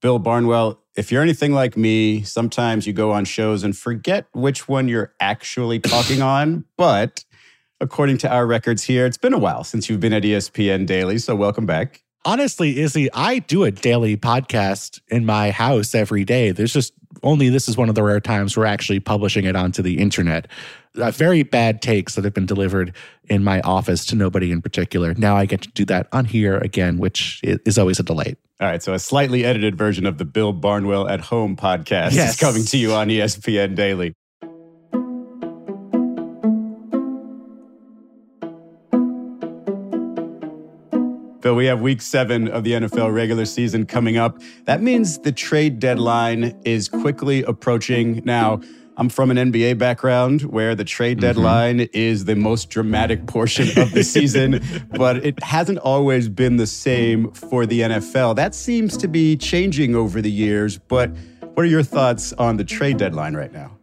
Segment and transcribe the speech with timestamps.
[0.00, 4.68] Bill Barnwell, if you're anything like me, sometimes you go on shows and forget which
[4.68, 6.64] one you're actually talking on.
[6.76, 7.24] But
[7.80, 11.18] according to our records here, it's been a while since you've been at ESPN Daily.
[11.18, 12.02] So welcome back.
[12.24, 16.50] Honestly, Izzy, I do a daily podcast in my house every day.
[16.50, 16.92] There's just
[17.22, 20.48] only this is one of the rare times we're actually publishing it onto the internet.
[20.96, 22.94] Uh, very bad takes that have been delivered
[23.28, 25.14] in my office to nobody in particular.
[25.14, 28.36] Now I get to do that on here again, which is always a delight.
[28.60, 32.30] All right, so a slightly edited version of the Bill Barnwell at Home podcast yes.
[32.30, 34.14] is coming to you on ESPN Daily.
[41.48, 44.38] Bill, we have week seven of the NFL regular season coming up.
[44.66, 48.20] That means the trade deadline is quickly approaching.
[48.22, 48.60] Now,
[48.98, 51.26] I'm from an NBA background where the trade mm-hmm.
[51.26, 51.96] deadline mm-hmm.
[51.96, 57.32] is the most dramatic portion of the season, but it hasn't always been the same
[57.32, 58.36] for the NFL.
[58.36, 61.10] That seems to be changing over the years, but
[61.54, 63.77] what are your thoughts on the trade deadline right now?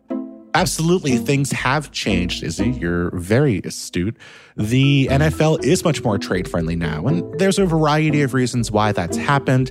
[0.56, 2.70] Absolutely, things have changed, Izzy.
[2.70, 4.16] You're very astute.
[4.56, 8.94] The NFL is much more trade friendly now, and there's a variety of reasons why
[8.94, 9.70] that's happened.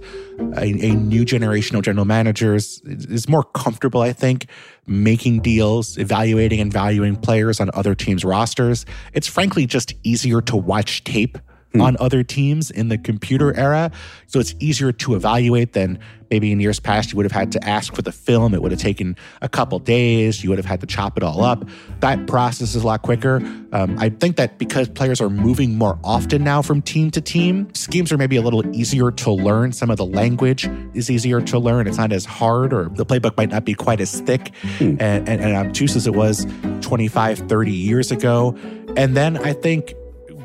[0.58, 4.44] A, a, new generation of general managers is more comfortable, I think,
[4.86, 8.84] making deals, evaluating and valuing players on other teams' rosters.
[9.14, 11.38] It's frankly just easier to watch tape
[11.74, 11.80] hmm.
[11.80, 13.90] on other teams in the computer era.
[14.26, 15.98] So it's easier to evaluate than
[16.30, 18.54] maybe in years past you would have had to ask for the film.
[18.54, 20.42] It would have taken a couple days.
[20.42, 21.64] You would have had to chop it all up.
[22.00, 23.36] That process is a lot quicker.
[23.72, 27.72] Um, I think that because players are moving more often now from team to team,
[27.74, 29.72] schemes are maybe a little easier to learn.
[29.72, 31.86] Some of the language is easier to learn.
[31.86, 34.96] It's not as hard, or the playbook might not be quite as thick hmm.
[35.00, 36.46] and, and, and obtuse as it was
[36.80, 38.56] 25, 30 years ago.
[38.96, 39.94] And then I think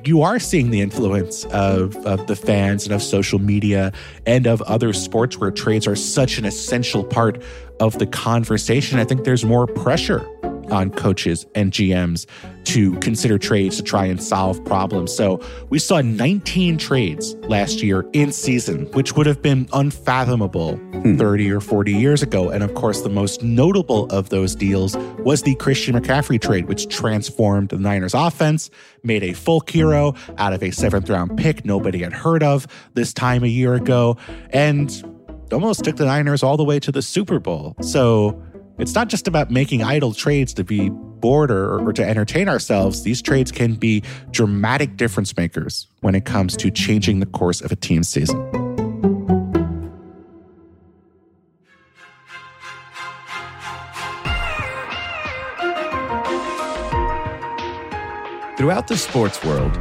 [0.05, 3.91] you are seeing the influence of, of the fans and of social media
[4.25, 7.41] and of other sports where trades are such an essential part
[7.79, 8.99] of the conversation.
[8.99, 10.27] I think there's more pressure
[10.71, 12.25] on coaches and GMs
[12.65, 15.15] to consider trades to try and solve problems.
[15.15, 21.17] So we saw 19 trades last year in season, which would have been unfathomable hmm.
[21.17, 22.49] 30 or 40 years ago.
[22.49, 26.87] And of course, the most notable of those deals was the Christian McCaffrey trade, which
[26.87, 28.69] transformed the Niners offense,
[29.03, 33.13] made a folk hero out of a seventh round pick nobody had heard of this
[33.13, 34.17] time a year ago,
[34.51, 35.03] and
[35.53, 37.75] almost took the Niners all the way to the Super Bowl.
[37.81, 38.41] So
[38.79, 43.03] it's not just about making idle trades to be bored or, or, to entertain ourselves.
[43.03, 47.73] These trades can be dramatic difference makers when it comes to changing the course of
[47.73, 48.37] a team's season.
[58.55, 59.73] Throughout the sports world,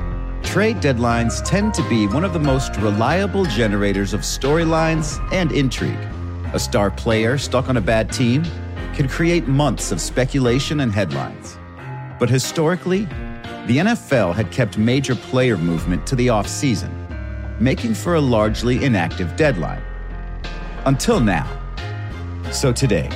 [0.42, 5.98] trade deadlines tend to be one of the most reliable generators of storylines and intrigue.
[6.52, 8.44] A star player stuck on a bad team
[8.98, 11.56] can create months of speculation and headlines.
[12.18, 13.04] But historically,
[13.66, 16.90] the NFL had kept major player movement to the offseason,
[17.60, 19.84] making for a largely inactive deadline.
[20.84, 21.46] Until now.
[22.50, 23.08] So today,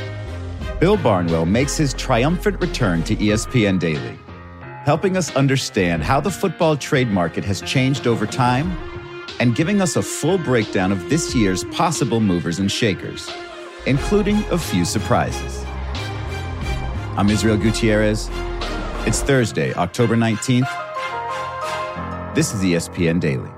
[0.78, 4.16] Bill Barnwell makes his triumphant return to ESPN Daily,
[4.84, 8.70] helping us understand how the football trade market has changed over time
[9.40, 13.28] and giving us a full breakdown of this year's possible movers and shakers,
[13.86, 15.61] including a few surprises.
[17.14, 18.30] I'm Israel Gutierrez.
[19.06, 20.66] It's Thursday, October 19th.
[22.34, 23.50] This is ESPN Daily.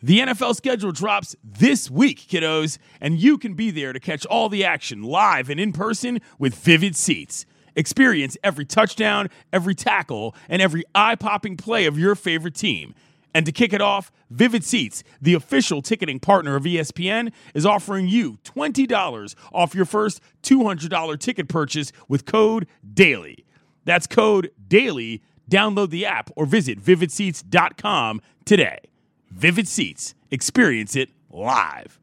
[0.00, 4.48] The NFL schedule drops this week, kiddos, and you can be there to catch all
[4.48, 7.44] the action live and in person with Vivid Seats.
[7.74, 12.94] Experience every touchdown, every tackle, and every eye popping play of your favorite team.
[13.32, 18.08] And to kick it off, Vivid Seats, the official ticketing partner of ESPN, is offering
[18.08, 23.44] you $20 off your first $200 ticket purchase with code DAILY.
[23.84, 25.22] That's code DAILY.
[25.50, 28.78] Download the app or visit vividseats.com today.
[29.30, 31.99] Vivid Seats, experience it live.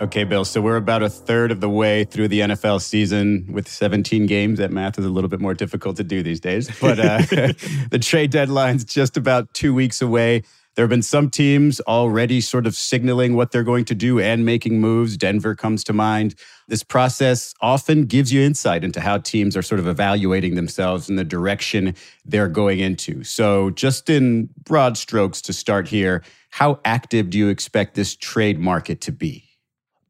[0.00, 0.46] Okay, Bill.
[0.46, 4.58] So we're about a third of the way through the NFL season with 17 games.
[4.58, 6.70] That math is a little bit more difficult to do these days.
[6.80, 7.18] But uh,
[7.90, 10.42] the trade deadline's just about two weeks away.
[10.74, 14.46] There have been some teams already sort of signaling what they're going to do and
[14.46, 15.18] making moves.
[15.18, 16.34] Denver comes to mind.
[16.66, 21.18] This process often gives you insight into how teams are sort of evaluating themselves and
[21.18, 21.94] the direction
[22.24, 23.22] they're going into.
[23.22, 28.58] So, just in broad strokes to start here, how active do you expect this trade
[28.58, 29.49] market to be?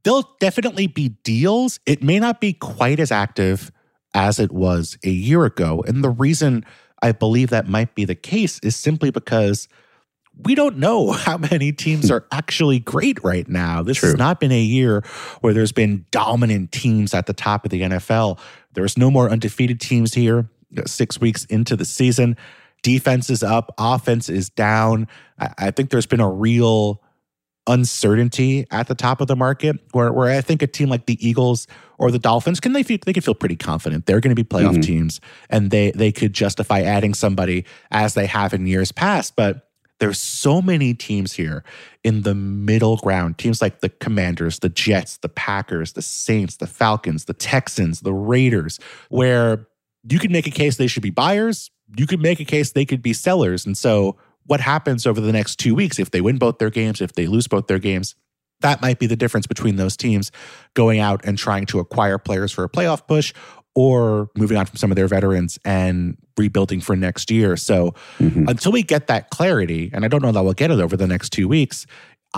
[0.02, 1.81] There'll definitely be deals.
[1.87, 3.70] It may not be quite as active
[4.14, 5.85] as it was a year ago.
[5.87, 6.64] And the reason
[7.02, 9.69] I believe that might be the case is simply because
[10.44, 12.14] we don't know how many teams hmm.
[12.14, 13.82] are actually great right now.
[13.82, 14.11] This True.
[14.11, 15.02] has not been a year
[15.41, 18.38] where there's been dominant teams at the top of the NFL.
[18.73, 20.49] There's no more undefeated teams here
[20.87, 22.37] six weeks into the season.
[22.82, 25.08] Defense is up, offense is down.
[25.38, 27.02] I think there's been a real
[27.66, 31.18] uncertainty at the top of the market where, where I think a team like the
[31.26, 31.66] Eagles
[31.98, 34.46] or the Dolphins can they feel, they can feel pretty confident they're going to be
[34.48, 34.82] playoff Mhm.
[34.82, 39.66] teams and they they could justify adding somebody as they have in years past but
[39.98, 41.62] there's so many teams here
[42.02, 46.66] in the middle ground teams like the Commanders the Jets the Packers the Saints the
[46.66, 48.80] Falcons the Texans the Raiders
[49.10, 49.66] where
[50.08, 52.86] you could make a case they should be buyers you could make a case they
[52.86, 54.16] could be sellers and so
[54.50, 57.29] what happens over the next two weeks if they win both their games, if they
[57.29, 58.17] lose both their games.
[58.62, 60.32] That might be the difference between those teams
[60.75, 63.32] going out and trying to acquire players for a playoff push
[63.76, 67.56] or moving on from some of their veterans and rebuilding for next year.
[67.56, 68.49] So Mhm.
[68.50, 71.06] until we get that clarity, and I don't know that we'll get it over the
[71.06, 71.87] next two weeks,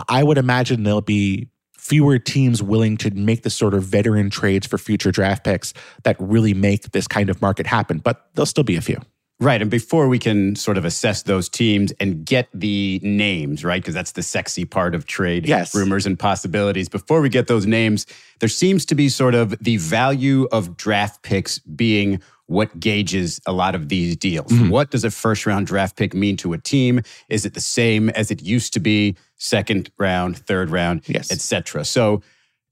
[0.06, 1.49] I would imagine there'll be
[1.79, 5.73] fewer teams willing to make the sort of veteran trades for future draft picks
[6.05, 7.99] that really make this kind of market happen.
[7.99, 9.00] But there'll still be a few.
[9.42, 9.60] Right.
[9.60, 13.82] And before we can sort of assess those teams and get the names, right?
[13.82, 15.74] Because that's the sexy part of trade Yes.
[15.74, 16.88] rumors and possibilities.
[16.88, 18.06] Before we get those names,
[18.38, 23.52] there seems to be sort of the value of draft picks being what gauges a
[23.52, 24.52] lot of these deals.
[24.52, 24.68] Mhm.
[24.70, 27.00] What does a first round draft pick mean to a team?
[27.28, 29.16] Is it the same as it used to be?
[29.38, 31.32] Second round, third round, Yes.
[31.32, 31.84] etc.
[31.84, 32.22] So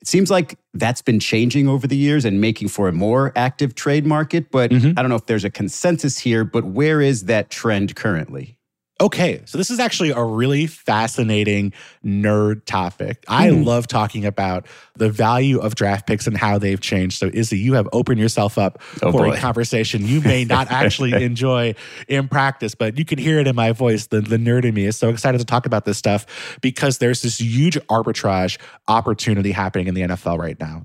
[0.01, 3.75] it seems like that's been changing over the years and making for a more active
[3.75, 4.51] trade market.
[4.51, 4.95] But Mhm.
[4.97, 8.57] I don't know if there's a consensus here, but where is that trend currently?
[9.01, 11.73] Okay, so this is actually a really fascinating
[12.05, 13.25] nerd topic.
[13.29, 13.63] I Hmm.
[13.63, 14.67] love talking about
[14.97, 17.19] the value of draft picks and how they've changed.
[17.19, 19.33] So, Izzy, you have opened yourself up Oh, for boy.
[19.33, 21.75] a conversation you may not actually enjoy
[22.09, 24.09] in practice, but you can hear it in my voice.
[24.09, 27.23] The, the nerd in me is so excited to talk about this stuff because there's
[27.23, 30.85] this huge arbitrage opportunity happening in the NFL right now.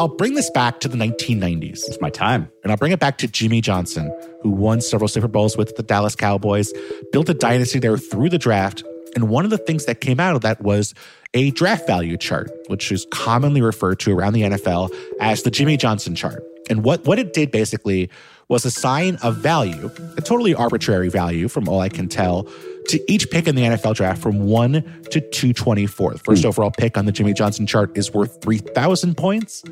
[0.00, 1.86] I'll bring this back to the 1990s.
[1.86, 2.50] It's my time.
[2.62, 4.10] And I'll bring it back to Jimmy Johnson,
[4.40, 6.72] who won several Super Bowls with the Dallas Cowboys,
[7.12, 8.82] built a dynasty there through the draft.
[9.14, 10.94] And one of the things that came out of that was
[11.34, 15.76] a draft value chart, which is commonly referred to around the NFL as the Jimmy
[15.76, 16.42] Johnson chart.
[16.70, 18.08] And what, what it did basically
[18.48, 22.48] was assign a value, a totally arbitrary value from all I can tell,
[22.88, 24.72] to each pick in the NFL draft from 1
[25.10, 26.12] to 224.
[26.12, 26.48] The first hmm.
[26.48, 29.62] overall pick on the Jimmy Johnson chart is worth 3,000 points.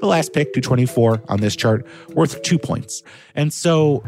[0.00, 3.02] The last pick, 224 on this chart, worth two points.
[3.34, 4.02] And so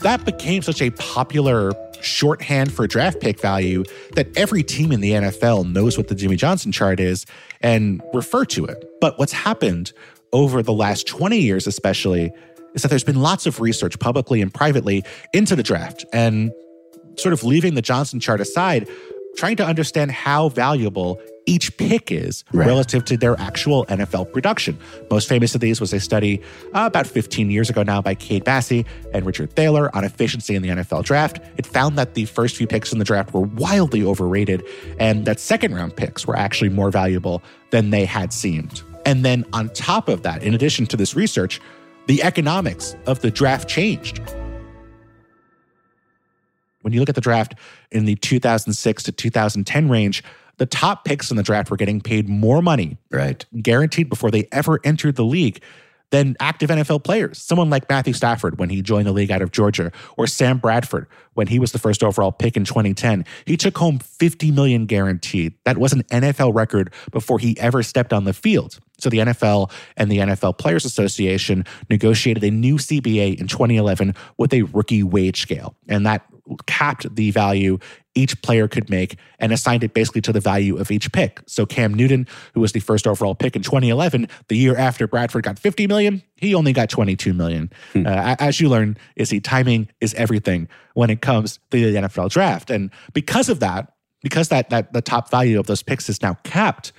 [0.00, 3.84] that became such a popular shorthand for draft pick value
[4.14, 7.26] that every team in the NFL knows what the Jimmy Johnson chart is
[7.60, 8.84] and refer to it.
[9.00, 9.92] But what's happened
[10.32, 12.30] over the last 20 years, especially,
[12.74, 16.52] is that there's been lots of research publicly and privately into the draft and
[17.16, 18.88] sort of leaving the Johnson chart aside,
[19.36, 22.66] trying to understand how valuable each pick is Right.
[22.66, 24.78] relative to their actual NFL production.
[25.10, 26.42] Most famous of these was a study
[26.74, 28.84] uh, about 15 years ago now by Cade Massey
[29.14, 31.40] and Richard Thaler on efficiency in the NFL draft.
[31.56, 34.62] It found that the first few picks in the draft were wildly overrated
[35.00, 38.82] and that second round picks were actually more valuable than they had seemed.
[39.08, 41.60] And then on top of that, in addition to this research,
[42.06, 44.20] the economics of the draft changed
[46.82, 47.54] when you look at the draft
[47.90, 50.22] in the 2006 to 2010 range,
[50.56, 53.44] the top picks in the draft were getting paid more money, Right.
[53.60, 55.60] guaranteed before they ever entered the league,
[56.10, 57.36] than active NFL players.
[57.36, 61.06] Someone like Matthew Stafford when he joined the league out of Georgia, or Sam Bradford
[61.34, 63.26] when he was the first overall pick in 2010.
[63.44, 65.52] He took home 50 million guaranteed.
[65.64, 68.78] That was an NFL record before he ever stepped on the field.
[68.98, 74.52] So the NFL and the NFL Players Association negotiated a new CBA in 2011 with
[74.52, 76.26] a rookie wage scale, and that
[76.66, 77.78] capped the value
[78.14, 81.40] each player could make and assigned it basically to the value of each pick.
[81.46, 85.44] So Cam Newton, who was the first overall pick in 2011, the year after Bradford
[85.44, 87.70] got 50 million, he only got 22 million.
[88.06, 92.70] Uh, as you learn, Izzy timing is everything when it comes to the NFL draft,
[92.70, 96.34] and because of that, because that that the top value of those picks is now
[96.42, 96.92] capped,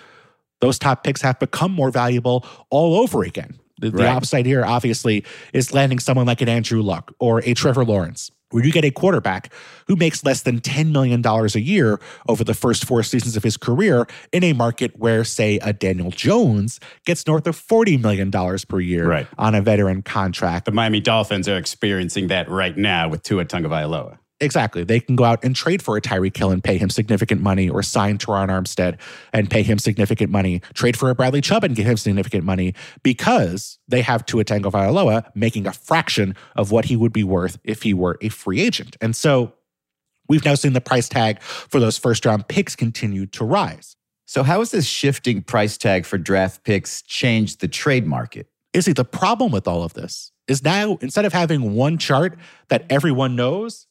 [0.62, 3.60] those top picks have become more valuable all over again.
[3.80, 4.16] The, the Right.
[4.16, 5.24] upside here, obviously,
[5.54, 8.92] is landing someone like an Andrew Luck or a Trevor Lawrence, where you get a
[8.92, 9.54] quarterback
[9.88, 11.98] who makes less than $10 million a year
[12.28, 16.12] over the first four seasons of his career in a market where, say, a Daniel
[16.12, 18.30] Jones gets north of $40 million
[18.68, 19.28] per year Right.
[19.38, 20.66] on a veteran contract.
[20.66, 24.18] The Miami Dolphins are experiencing that right now with Tua Tagovailoa.
[24.42, 24.84] Exactly.
[24.86, 27.70] They can go out and trade for a Tyreek Hill and pay him significant money,
[27.70, 28.98] or sign Terron Armstead
[29.34, 32.74] and pay him significant money, trade for a Bradley Chubb and give him significant money
[33.04, 37.84] because they have Tua Tagovailoa making a fraction of what he would be worth if
[37.84, 38.96] he were a free agent.
[39.02, 39.54] And so
[40.30, 43.98] we've now seen the price tag for those first round picks continue to rise.
[44.26, 48.48] So, how has this shifting price tag for draft picks changed the trade market?
[48.74, 52.38] Izzy, the problem with all of this is now instead of having one chart
[52.70, 53.88] that everyone knows,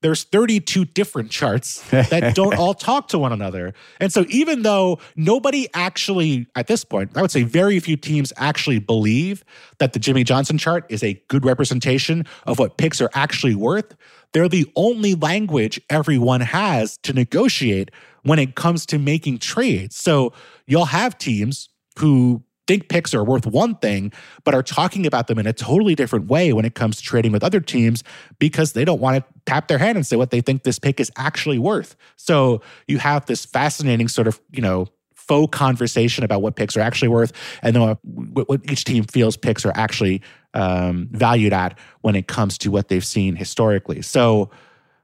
[0.00, 3.74] there's 32 different charts that don't all talk to one another.
[4.00, 8.32] And so even though nobody actually at this point, I would say very few teams
[8.36, 9.44] actually believe
[9.78, 13.96] that the Jimmy Johnson chart is a good representation of what picks are actually worth,
[14.32, 17.90] they're the only language everyone has to negotiate
[18.22, 19.96] when it comes to making trades.
[19.96, 20.32] So
[20.66, 24.12] you'll have teams who think picks are worth one thing,
[24.44, 27.32] but are talking about them in a totally different way when it comes to trading
[27.32, 28.04] with other teams
[28.38, 31.00] because they don't want to tap their hand and say what they think this pick
[31.00, 31.96] is actually worth.
[32.16, 36.80] So you have this fascinating sort of, you know, faux conversation about what picks are
[36.80, 37.32] actually worth
[37.62, 40.22] and then what, what each team feels picks are actually
[40.54, 44.02] um, valued at when it comes to what they've seen historically.
[44.02, 44.50] So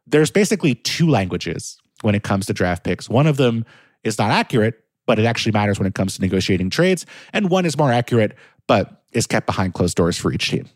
[0.06, 3.08] there's basically two languages when it comes to draft picks.
[3.08, 3.64] One of them
[4.02, 7.06] is not accurate but it actually matters when it comes to negotiating trades.
[7.32, 10.68] And one is more accurate, but is kept behind closed doors for each team.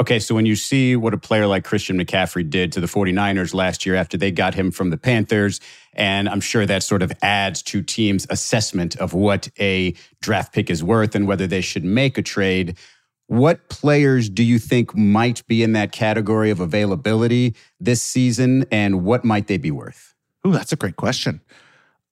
[0.00, 3.52] Okay, so when you see what a player like Christian McCaffrey did to the 49ers
[3.52, 5.60] last year after they got him from the Panthers,
[5.92, 10.70] and I'm sure that sort of adds to teams' assessment of what a draft pick
[10.70, 12.78] is worth and whether they should make a trade.
[13.26, 19.04] What players do you think might be in that category of availability this season, and
[19.04, 20.14] what might they be worth?
[20.46, 21.42] Ooh, that's a great question.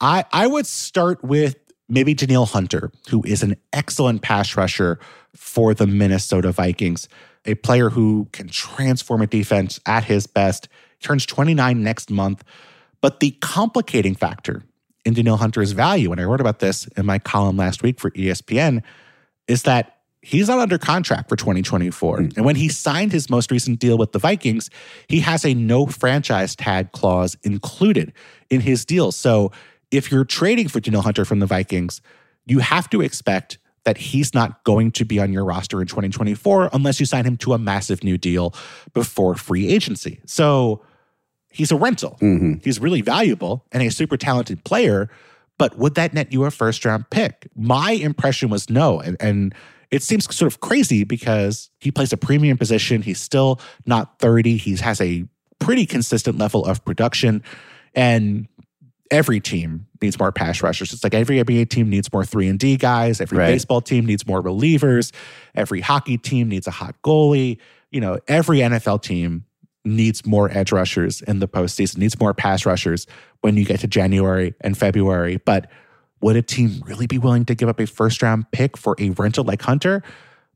[0.00, 1.56] I, I would start with
[1.88, 4.98] maybe Danielle Hunter, who is an excellent pass rusher
[5.34, 7.08] for the Minnesota Vikings,
[7.44, 10.68] a player who can transform a defense at his best.
[11.00, 12.44] Turns 29 next month.
[13.00, 14.64] But the complicating factor
[15.04, 18.10] in Danielle Hunter's value, and I wrote about this in my column last week for
[18.10, 18.82] ESPN,
[19.46, 22.18] is that he's not under contract for 2024.
[22.18, 22.36] Mm.
[22.36, 24.68] And when he signed his most recent deal with the Vikings,
[25.06, 28.12] he has a no franchise tag clause included
[28.50, 29.12] in his deal.
[29.12, 29.52] So
[29.90, 32.00] if you're trading for Danielle Hunter from the Vikings,
[32.46, 36.70] you have to expect that he's not going to be on your roster in 2024
[36.72, 38.54] unless you sign him to a massive new deal
[38.92, 40.20] before free agency.
[40.26, 40.82] So
[41.50, 42.18] he's a rental.
[42.20, 42.54] Mm-hmm.
[42.62, 45.08] He's really valuable and a super talented player.
[45.56, 47.48] But would that net you a first round pick?
[47.56, 49.00] My impression was no.
[49.00, 49.54] And, and
[49.90, 53.02] it seems sort of crazy because he plays a premium position.
[53.02, 54.58] He's still not 30.
[54.58, 55.24] He has a
[55.58, 57.42] pretty consistent level of production.
[57.94, 58.48] And
[59.10, 60.92] every team needs more pass rushers.
[60.92, 63.20] It's like every NBA team needs more three and D guys.
[63.20, 63.46] Every right.
[63.46, 65.12] baseball team needs more relievers.
[65.54, 67.58] Every hockey team needs a hot goalie.
[67.90, 69.44] You know, every NFL team
[69.84, 73.06] needs more edge rushers in the postseason, needs more pass rushers
[73.40, 75.38] when you get to January and February.
[75.38, 75.70] But
[76.20, 79.10] would a team really be willing to give up a first round pick for a
[79.10, 80.02] rental like Hunter?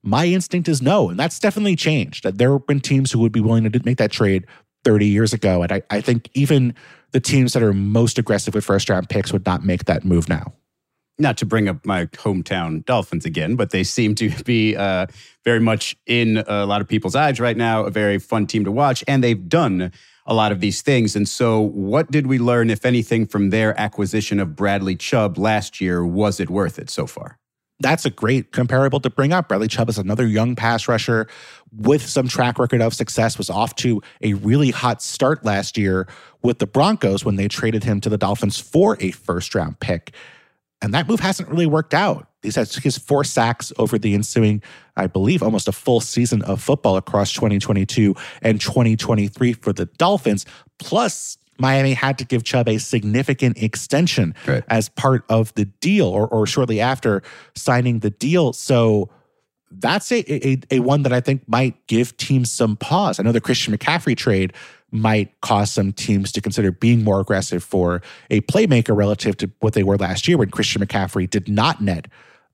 [0.03, 1.11] My instinct is no.
[1.11, 2.25] And that's definitely changed.
[2.25, 4.47] That there have been teams who would be willing to make that trade
[4.85, 5.63] 30 years ago.
[5.63, 6.75] And I, I think even
[7.13, 10.29] the teams that are most aggressive with first round picks would not make that move
[10.29, 10.53] now.
[11.19, 15.07] Not to bring up my hometown Dolphins again, but they seem to be uh,
[15.45, 18.73] very much in a lot of people's eyes right now, a very fun team to
[18.73, 19.05] watch.
[19.07, 19.93] And they've done
[20.27, 21.15] a lot of these things.
[21.15, 25.81] And so, what did we learn, if anything, from their acquisition of Bradley Chubb last
[25.81, 26.05] year?
[26.05, 27.39] Was it worth it so far?
[27.81, 29.49] That's a great comparable to bring up.
[29.49, 31.27] Bradley Chubb is another young pass rusher
[31.77, 36.07] with some track record of success, was off to a really hot start last year
[36.43, 40.13] with the Broncos when they traded him to the Dolphins for a first round pick.
[40.81, 42.29] And that move hasn't really worked out.
[42.43, 44.63] He's had his four sacks over the ensuing,
[44.97, 50.45] I believe, almost a full season of football across 2022 and 2023 for the Dolphins,
[50.81, 54.65] plus Miami had to give Chubb a significant extension right.
[54.69, 57.23] as part of the deal or, or shortly after
[57.55, 58.53] signing the deal.
[58.53, 59.09] So
[59.71, 63.19] that's a, a, a one that I think might give teams some pause.
[63.19, 64.53] I know the Christian McCaffrey trade
[64.91, 69.73] might cause some teams to consider being more aggressive for a playmaker relative to what
[69.73, 72.09] they were last year when Christian McCaffrey did not net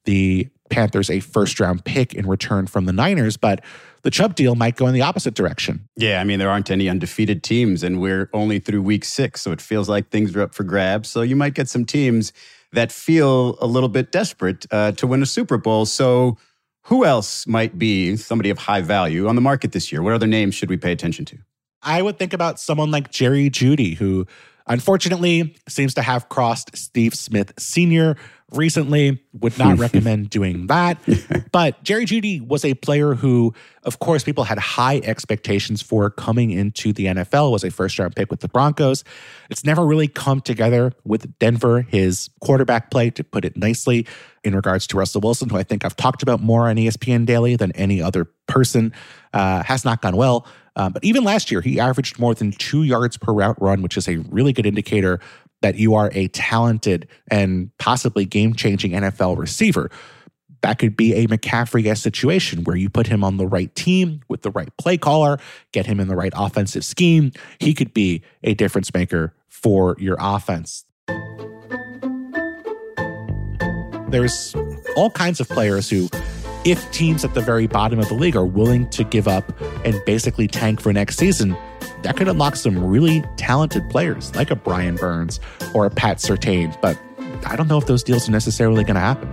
[0.05, 3.37] the Panthers a first round pick in return from the Niners.
[3.37, 3.65] But
[4.03, 5.89] the Chubb deal might go in the opposite direction.
[5.97, 9.41] Yeah, I mean, there aren't any undefeated teams, and we're only through week six.
[9.43, 11.09] So it feels like things are up for grabs.
[11.09, 12.33] So you might get some teams
[12.73, 15.87] that feel a little bit desperate uh, to win a Super Bowl.
[15.87, 16.37] So
[16.85, 20.03] who else might be somebody of high value on the market this year?
[20.03, 21.39] What other names should we pay attention to?
[21.83, 24.27] I would think about someone like Jerry Jeudy, who
[24.69, 28.17] Unfortunately, seems to have crossed Steve Smith Sr.
[28.53, 29.23] recently.
[29.33, 30.99] Would not recommend doing that.
[31.51, 36.51] But Jerry Jeudy was a player who, of course, people had high expectations for coming
[36.51, 37.53] into the NFL.
[37.53, 39.03] Was a first round pick with the Broncos.
[39.49, 41.83] It's never really come together with Denver.
[41.83, 44.07] His quarterback play, to put it nicely,
[44.45, 47.57] in regards to Russell Wilson, who I think I've talked about more on ESPN Daily
[47.57, 48.93] than any other person,
[49.33, 50.47] uh, has not gone well.
[50.78, 53.97] Um, but even last year, he averaged more than two yards per route run, which
[53.97, 55.20] is a really good indicator
[55.61, 59.90] that you are a talented and possibly game changing NFL receiver.
[60.62, 64.23] That could be a McCaffrey esque situation where you put him on the right team
[64.28, 65.38] with the right play caller,
[65.73, 67.32] get him in the right offensive scheme.
[67.58, 70.85] He could be a difference maker for your offense.
[74.11, 74.54] There's
[74.97, 76.08] all kinds of players who
[76.71, 79.45] if teams at the very bottom of the league are willing to give up
[79.85, 81.57] and basically tank for next season,
[82.03, 85.41] that could unlock some really talented players like a Brian Burns
[85.75, 86.79] or a Pat Surtain.
[86.81, 86.99] But
[87.47, 89.29] I don't know if those deals are necessarily going to happen.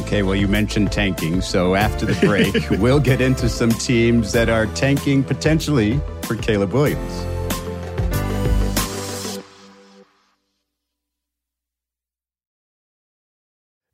[0.00, 1.42] Okay, well, you mentioned tanking.
[1.42, 6.72] So after the break, we'll get into some teams that are tanking potentially for Caleb
[6.72, 7.37] Williams.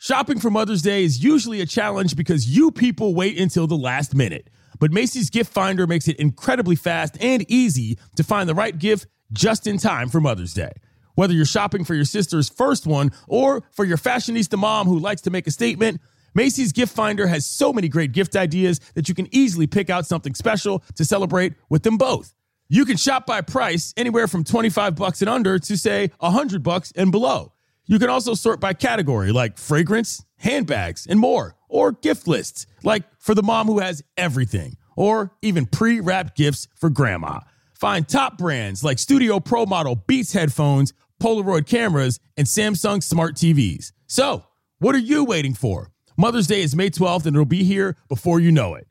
[0.00, 4.14] Shopping for Mother's Day is usually a challenge because you people wait until the last
[4.14, 4.48] minute.
[4.78, 9.08] But Macy's Gift Finder makes it incredibly fast and easy to find the right gift
[9.32, 10.70] just in time for Mother's Day.
[11.16, 15.22] Whether you're shopping for your sister's first one or for your fashionista mom who likes
[15.22, 16.00] to make a statement,
[16.32, 20.06] Macy's Gift Finder has so many great gift ideas that you can easily pick out
[20.06, 22.34] something special to celebrate with them both.
[22.68, 26.92] You can shop by price anywhere from 25 bucks and under to say 100 bucks
[26.94, 27.52] and below.
[27.88, 33.02] You can also sort by category like fragrance, handbags, and more, or gift lists like
[33.18, 37.40] for the mom who has everything, or even pre wrapped gifts for grandma.
[37.72, 43.92] Find top brands like Studio Pro Model Beats headphones, Polaroid cameras, and Samsung smart TVs.
[44.06, 44.44] So,
[44.80, 45.90] what are you waiting for?
[46.16, 48.86] Mother's Day is May 12th and it'll be here before you know it.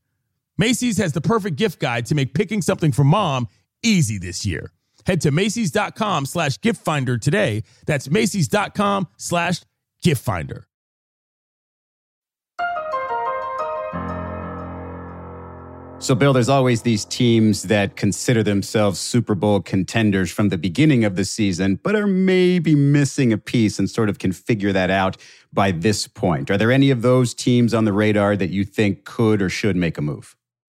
[0.57, 3.47] Macy's has the perfect gift guide to make picking something for mom
[3.83, 4.71] easy this year.
[5.07, 7.63] Head to Macy's.com slash gift finder today.
[7.85, 9.61] That's Macy's.com slash
[10.03, 10.67] gift finder.
[15.99, 21.05] So, Bill, there's always these teams that consider themselves Super Bowl contenders from the beginning
[21.05, 24.91] of the season, but are maybe missing a piece and sort of can figure that
[24.91, 25.15] out
[25.53, 26.51] by this point.
[26.51, 29.77] Are there any of those teams on the radar that you think could or should
[29.77, 30.35] make a move?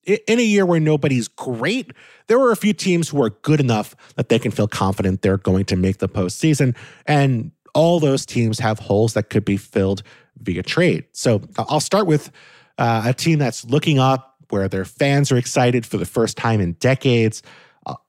[0.07, 1.91] In a year where nobody's great,
[2.27, 5.37] there were a few teams who are good enough that they can feel confident they're
[5.37, 6.75] going to make the postseason.
[7.05, 10.03] And all those teams have holes that could be filled
[10.39, 11.05] via trade.
[11.11, 12.31] So I'll start with
[12.77, 16.61] uh, a team that's looking up where their fans are excited for the first time
[16.61, 17.43] in decades.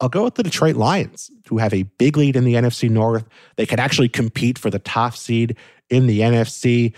[0.00, 3.24] I'll go with the Detroit Lions, who have a big lead in the NFC North.
[3.56, 5.56] They could actually compete for the top seed
[5.90, 6.94] in the NFC.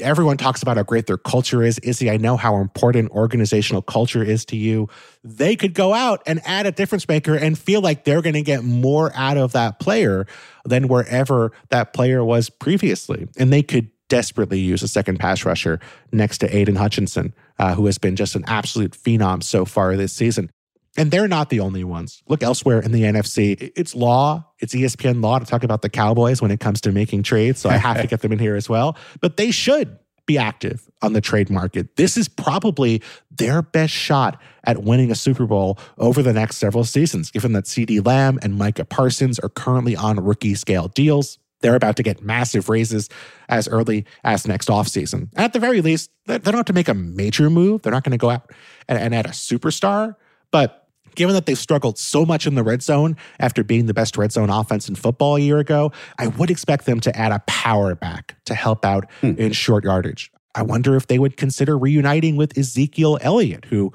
[0.00, 1.78] Everyone talks about how great their culture is.
[1.78, 4.88] Izzy, I know how important organizational culture is to you.
[5.24, 8.42] They could go out and add a difference maker and feel like they're going to
[8.42, 10.26] get more out of that player
[10.64, 13.28] than wherever that player was previously.
[13.38, 15.80] And they could desperately use a second pass rusher
[16.12, 20.12] next to Aidan Hutchinson, uh, who has been just an absolute phenom so far this
[20.12, 20.50] season.
[20.96, 22.22] And they're not the only ones.
[22.28, 23.72] Look elsewhere in the NFC.
[23.76, 27.22] It's law, it's ESPN law to talk about the Cowboys when it comes to making
[27.22, 27.60] trades.
[27.60, 28.96] So I have to get them in here as well.
[29.20, 31.96] But they should be active on the trade market.
[31.96, 36.84] This is probably their best shot at winning a Super Bowl over the next several
[36.84, 41.38] seasons, given that CeeDee Lamb and Micah Parsons are currently on rookie scale deals.
[41.62, 43.08] They're about to get massive raises
[43.48, 45.28] as early as next offseason.
[45.36, 47.82] At the very least, they don't have to make a major move.
[47.82, 48.50] They're not going to go out
[48.88, 50.16] and, and add a superstar,
[50.50, 50.79] but
[51.20, 54.32] given that they've struggled so much in the red zone after being the best red
[54.32, 57.94] zone offense in football a year ago, I would expect them to add a power
[57.94, 59.32] back to help out hmm.
[59.36, 60.32] in short yardage.
[60.54, 63.92] I wonder if they would consider reuniting with Ezekiel Elliott, who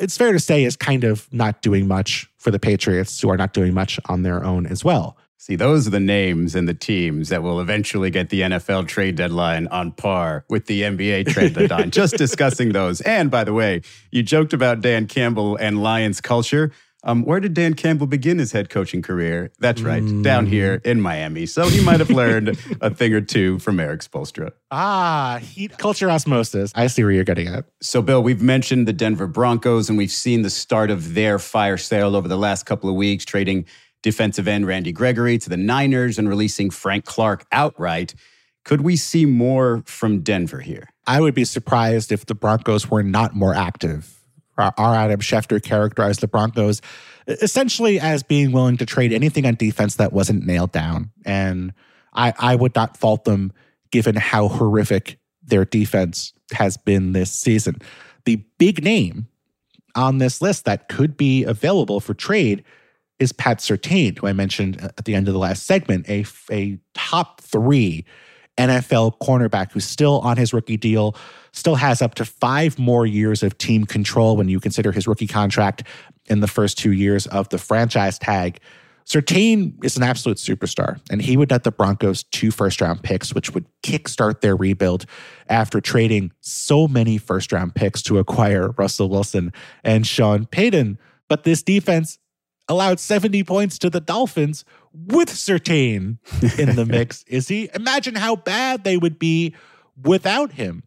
[0.00, 3.36] it's fair to say is kind of not doing much for the Patriots, who are
[3.36, 5.18] not doing much on their own as well.
[5.36, 9.16] See, those are the names and the teams that will eventually get the NFL trade
[9.16, 11.90] deadline on par with the NBA trade deadline.
[11.90, 13.00] Just discussing those.
[13.02, 16.72] And by the way, you joked about Dan Campbell and Lions culture.
[17.06, 19.52] Um, where did Dan Campbell begin his head coaching career?
[19.58, 20.22] That's right, mm.
[20.22, 21.44] down here in Miami.
[21.44, 24.52] So he might have learned a thing or two from Erik Spoelstra.
[24.70, 26.72] Ah, heat culture osmosis.
[26.74, 27.66] I see where you're getting at.
[27.82, 31.76] So, Bill, we've mentioned the Denver Broncos, and we've seen the start of their fire
[31.76, 33.66] sale over the last couple of weeks, trading
[34.04, 38.14] defensive end Randy Gregory to the Niners and releasing Frank Clark outright.
[38.64, 40.90] Could we see more from Denver here?
[41.06, 44.20] I would be surprised if the Broncos were not more active.
[44.58, 46.80] Our, Adam Schefter characterized the Broncos
[47.26, 51.10] essentially as being willing to trade anything on defense that wasn't nailed down.
[51.24, 51.72] And
[52.12, 53.52] I, I would not fault them
[53.90, 57.76] given how horrific their defense has been this season.
[58.26, 59.28] The big name
[59.96, 62.64] on this list that could be available for trade
[63.18, 66.78] is Pat Surtain, who I mentioned at the end of the last segment, a, a
[66.94, 68.04] top three
[68.58, 71.16] NFL cornerback who's still on his rookie deal,
[71.52, 75.26] still has up to five more years of team control when you consider his rookie
[75.26, 75.84] contract
[76.26, 78.60] in the first two years of the franchise tag.
[79.06, 83.34] Surtain is an absolute superstar, and he would net the Broncos two first round picks,
[83.34, 85.04] which would kickstart their rebuild
[85.48, 90.98] after trading so many first round picks to acquire Russell Wilson and Sean Payton.
[91.28, 92.18] But this defense
[92.68, 96.18] allowed 70 points to the Dolphins with Surtain
[96.58, 97.24] in the mix.
[97.28, 97.68] Is he?
[97.74, 99.54] Imagine how bad they would be
[100.02, 100.84] without him.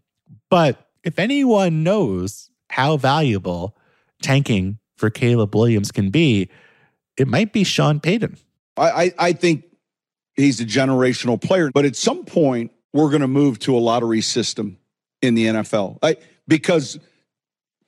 [0.50, 3.78] But if anyone knows how valuable
[4.22, 6.50] tanking for Caleb Williams can be,
[7.18, 8.38] it might be Sean Payton.
[8.76, 9.66] I, I, I think
[10.36, 14.22] he's a generational player, but at some point, we're going to move to a lottery
[14.22, 14.78] system
[15.22, 16.00] in the NFL.
[16.02, 17.00] I, because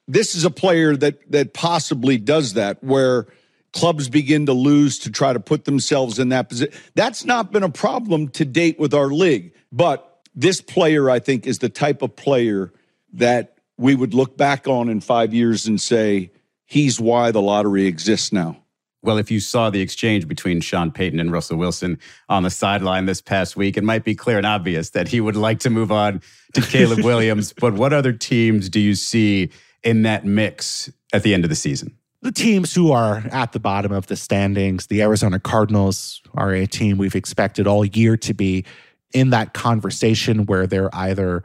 [0.08, 3.28] this is a player that that possibly does that where–
[3.74, 6.74] clubs begin to lose to try to put themselves in that position.
[6.96, 9.54] That's not been a problem to date with our league.
[9.72, 12.74] But this player, I think, is the type of player
[13.14, 16.32] that we would look back on in five years and say,
[16.66, 18.58] he's why the lottery exists now.
[19.02, 23.06] Well, if you saw the exchange between Sean Payton and Russell Wilson on the sideline
[23.06, 25.92] this past week, it might be clear and obvious that he would like to move
[25.92, 26.22] on
[26.54, 27.54] to Caleb Williams.
[27.54, 29.52] But what other teams do you see
[29.84, 31.96] in that mix at the end of the season?
[32.22, 36.68] The teams who are at the bottom of the standings, the Arizona Cardinals are a
[36.68, 38.66] team we've expected all year to be
[39.14, 41.44] in that conversation where they're either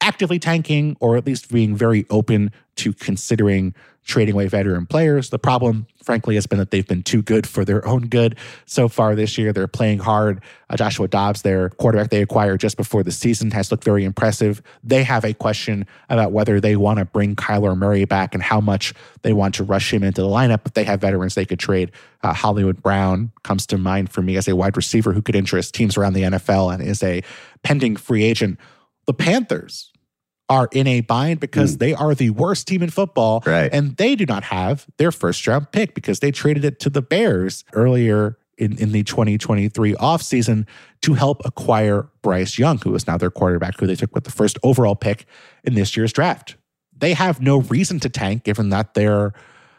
[0.00, 3.74] actively tanking or at least being very open to considering
[4.04, 5.30] trading away veteran players.
[5.30, 8.36] The problem, frankly, has been that they've been too good for their own good
[8.66, 9.52] so far this year.
[9.52, 10.42] They're playing hard.
[10.68, 14.62] Uh, Joshua Dobbs, their quarterback they acquired just before the season, has looked very impressive.
[14.82, 18.60] They have a question about whether they want to bring Kyler Murray back and how
[18.60, 20.60] much they want to rush him into the lineup.
[20.64, 21.90] But they have veterans they could trade.
[22.22, 25.74] Uh, Hollywood Brown comes to mind for me as a wide receiver who could interest
[25.74, 27.22] teams around the NFL and is a
[27.62, 28.58] pending free agent.
[29.06, 29.90] The Panthers,
[30.48, 31.78] are in a bind because mm.
[31.78, 33.42] they are the worst team in football.
[33.46, 33.72] Right.
[33.72, 37.02] And they do not have their first round pick because they traded it to the
[37.02, 40.66] Bears earlier in, in the 2023 offseason
[41.02, 44.30] to help acquire Bryce Young, who is now their quarterback, who they took with the
[44.30, 45.26] first overall pick
[45.64, 46.56] in this year's draft.
[46.96, 49.32] They have no reason to tank given that their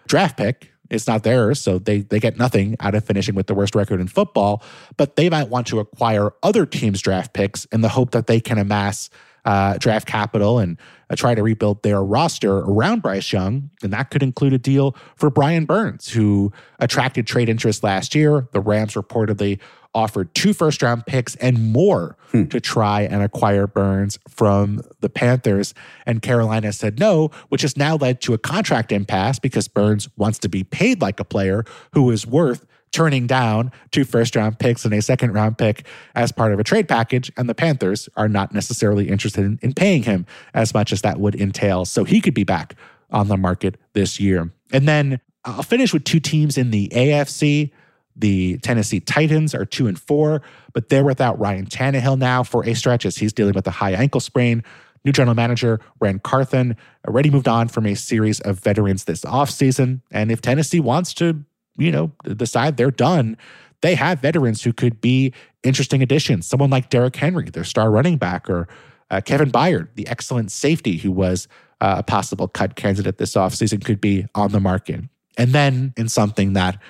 [0.08, 3.56] draft pick is not theirs, so they they get nothing out of finishing with the
[3.56, 4.62] worst record in football.
[4.98, 8.40] But they might want to acquire other teams' draft picks in the hope that they
[8.40, 9.10] can amass
[9.46, 10.78] uh, draft capital and
[11.10, 13.70] uh, try to rebuild their roster around Bryce Young.
[13.84, 18.48] And that could include a deal for Brian Burns, who attracted trade interest last year.
[18.52, 19.60] The Rams reportedly
[19.94, 22.46] offered two first round picks and more hmm.
[22.46, 25.74] to try and acquire Burns from the Panthers.
[26.06, 30.38] And Carolina said no, which has now led to a contract impasse because Burns wants
[30.40, 34.86] to be paid like a player who is worth turning down two first round picks
[34.86, 37.30] and a second round pick as part of a trade package.
[37.36, 41.20] And the Panthers are not necessarily interested in, in paying him as much as that
[41.20, 41.84] would entail.
[41.84, 42.76] So he could be back
[43.12, 44.50] on the market this year.
[44.72, 47.72] And then uh, I'll finish with two teams in the AFC.
[48.16, 52.74] The Tennessee Titans are two and four, but they're without Ryan Tannehill now for a
[52.76, 54.64] stretch as he's dealing with a high ankle sprain.
[55.04, 60.02] New general manager Ran Carthon already moved on from a series of veterans this offseason.
[60.12, 61.44] And if Tennessee wants to
[61.78, 63.38] you know, decide they're done,
[63.82, 65.34] they have veterans who could be
[65.64, 66.48] interesting additions.
[66.48, 68.68] Someone like Derrick Henry, their star running back, or
[69.12, 71.48] uh, Kevin Byard, the excellent safety who was
[71.82, 75.02] uh, a possible cut candidate this offseason, could be on the market.
[75.38, 76.82] And then in something that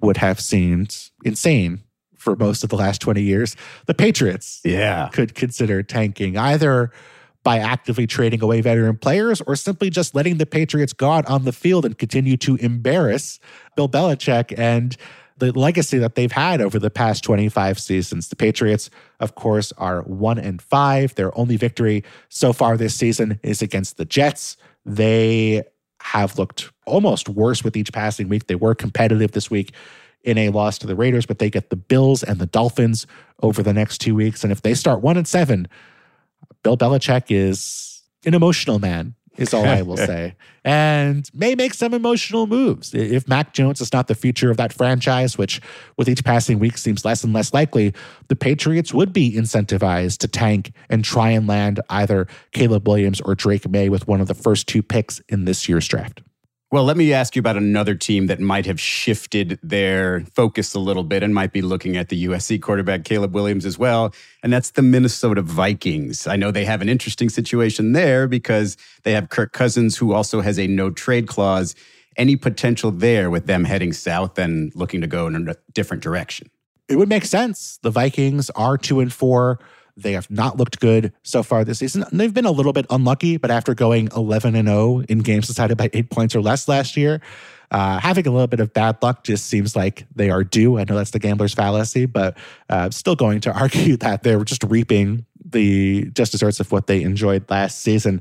[0.00, 1.82] would have seemed insane
[2.16, 5.08] for most of the last 20 years, the Patriots Yeah.
[5.12, 6.90] could consider tanking either
[7.42, 11.44] by actively trading away veteran players or simply just letting the Patriots go out on
[11.44, 13.40] the field and continue to embarrass
[13.76, 14.96] Bill Belichick and
[15.38, 18.28] the legacy that they've had over the past 25 seasons.
[18.28, 21.14] The Patriots, of course, are one and five.
[21.16, 24.56] Their only victory so far this season is against the Jets.
[24.84, 25.64] They
[26.00, 28.46] have looked almost worse with each passing week.
[28.46, 29.72] They were competitive this week
[30.22, 33.06] in a loss to the Raiders, but they get the Bills and the Dolphins
[33.42, 34.44] over the next two weeks.
[34.44, 35.66] And if they start one and seven,
[36.62, 41.94] Bill Belichick is an emotional man, is all I will say, and may make some
[41.94, 42.94] emotional moves.
[42.94, 45.60] If Mac Jones is not the future of that franchise, which
[45.96, 47.92] with each passing week seems less and less likely,
[48.28, 53.34] the Patriots would be incentivized to tank and try and land either Caleb Williams or
[53.34, 56.22] Drake Maye with one of the first two picks in this year's draft.
[56.72, 60.78] Well, let me ask you about another team that might have shifted their focus a
[60.78, 64.50] little bit and might be looking at the USC quarterback Caleb Williams as well, and
[64.50, 66.26] that's the Minnesota Vikings.
[66.26, 70.40] I know they have an interesting situation there because they have Kirk Cousins, who also
[70.40, 71.74] has a no trade clause.
[72.16, 76.48] Any potential there with them heading south and looking to go in a different direction?
[76.88, 77.80] It would make sense.
[77.82, 79.58] The Vikings are two and four.
[79.96, 82.04] They have not looked good so far this season.
[82.12, 85.76] They've been a little bit unlucky, but after going 11 and 0 in games decided
[85.76, 87.20] by eight points or less last year,
[87.70, 90.78] uh, having a little bit of bad luck just seems like they are due.
[90.78, 92.36] I know that's the gambler's fallacy, but
[92.68, 97.02] uh, still going to argue that they're just reaping the just desserts of what they
[97.02, 98.20] enjoyed last season.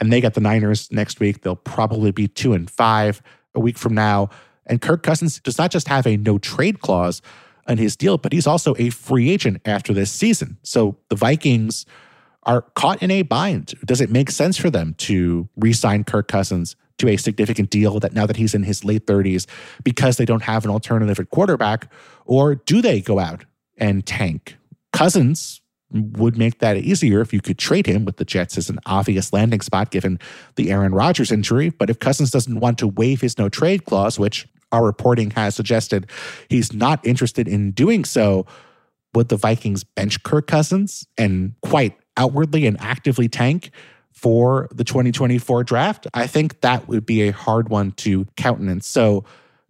[0.00, 1.42] And they get the Niners next week.
[1.42, 3.22] They'll probably be two and five
[3.54, 4.30] a week from now.
[4.66, 7.22] And Kirk Cousins does not just have a no trade clause
[7.70, 10.58] on his deal, but he's also a free agent after this season.
[10.62, 11.86] So the Vikings
[12.42, 13.74] are caught in a bind.
[13.84, 18.00] Does it make sense for them to re sign Kirk Cousins to a significant deal
[18.00, 19.46] that now that he's in his late 30s
[19.84, 21.90] because they don't have an alternative at quarterback?
[22.26, 23.44] Or do they go out
[23.78, 24.56] and tank?
[24.92, 25.60] Cousins
[25.92, 29.32] would make that easier if you could trade him with the Jets as an obvious
[29.32, 30.18] landing spot given
[30.54, 31.70] the Aaron Rodgers injury.
[31.70, 35.54] But if Cousins doesn't want to waive his no trade clause, which our reporting has
[35.54, 36.08] suggested
[36.48, 38.46] he's not interested in doing so.
[39.14, 43.70] Would the Vikings bench Kirk Cousins and quite outwardly and actively tank
[44.12, 46.06] for the 2024 draft?
[46.14, 48.86] I think that would be a hard one to countenance.
[48.86, 49.24] So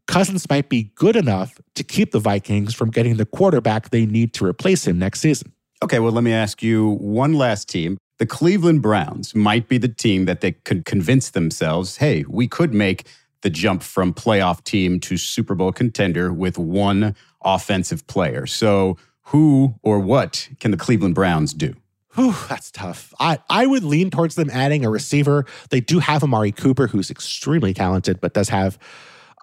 [0.06, 4.34] Cousins might be good enough to keep the Vikings from getting the quarterback they need
[4.34, 5.52] to replace him next season.
[5.82, 7.96] Okay, well, let me ask you one last team.
[8.18, 12.74] The Cleveland Browns might be the team that they could convince themselves hey, we could
[12.74, 13.06] make
[13.42, 18.46] the jump from playoff team to Super Bowl contender with one offensive player.
[18.46, 21.74] So, who or what can the Cleveland Browns do?
[22.14, 23.14] Whew, that's tough.
[23.20, 25.46] I, I would lean towards them adding a receiver.
[25.70, 28.78] They do have Amari Cooper, who's extremely talented, but does have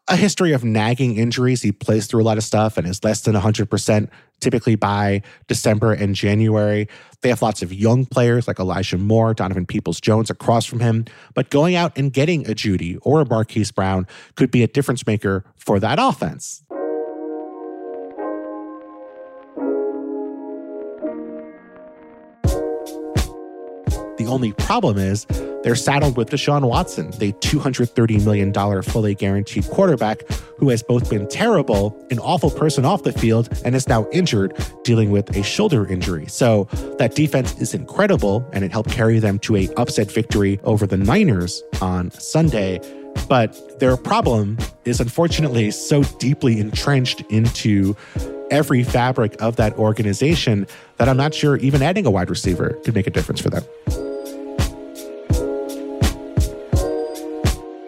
[0.07, 1.61] a history of nagging injuries.
[1.61, 5.93] He plays through a lot of stuff and is less than 100% typically by December
[5.93, 6.87] and January.
[7.21, 11.05] They have lots of young players like Elijah Moore, Donovan Peoples Jones across from him.
[11.33, 15.05] But going out and getting a Jeudy or a Marquise Brown could be a difference
[15.07, 16.63] maker for that offense.
[24.27, 25.25] The only problem is
[25.63, 31.29] they're saddled with Deshaun Watson, the $230 million fully guaranteed quarterback who has both been
[31.29, 35.87] terrible, an awful person off the field, and is now injured, dealing with a shoulder
[35.87, 36.25] injury.
[36.27, 36.65] So
[36.99, 40.97] that defense is incredible, and it helped carry them to a upset victory over the
[40.97, 42.81] Niners on Sunday.
[43.29, 47.95] But their problem is unfortunately so deeply entrenched into
[48.51, 52.93] every fabric of that organization that I'm not sure even adding a wide receiver could
[52.93, 53.63] make a difference for them.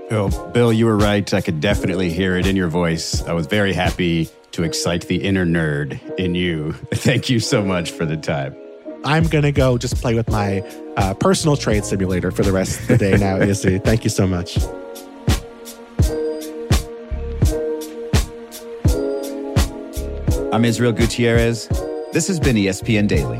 [0.10, 1.32] Bill, Bill, you were right.
[1.34, 3.22] I could definitely hear it in your voice.
[3.24, 6.74] I was very happy to excite the inner nerd in you.
[6.94, 8.56] Thank you so much for the time.
[9.06, 10.62] I'm going to go just play with my
[10.98, 13.78] uh, personal trade simulator for the rest of the day now, Izzy.
[13.78, 14.58] Thank you so much.
[20.52, 21.68] I'm Israel Gutierrez.
[22.12, 23.40] This has been ESPN Daily.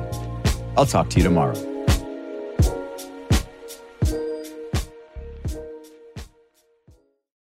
[0.78, 1.69] I'll talk to you tomorrow.